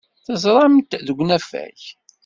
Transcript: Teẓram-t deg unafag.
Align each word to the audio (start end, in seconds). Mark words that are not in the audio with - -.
Teẓram-t 0.25 0.89
deg 1.07 1.17
unafag. 1.23 1.79